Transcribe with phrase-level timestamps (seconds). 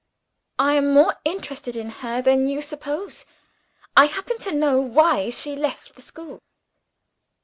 [0.57, 3.23] "I am more interested in her than you suppose
[3.95, 6.39] I happen to know why she left the school."